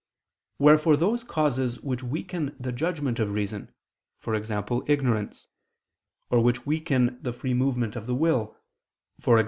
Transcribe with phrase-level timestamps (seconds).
[0.57, 3.71] Wherefore those causes which weaken the judgment of reason
[4.27, 4.81] (e.g.
[4.87, 5.45] ignorance),
[6.31, 8.57] or which weaken the free movement of the will,
[9.19, 9.31] (e.g.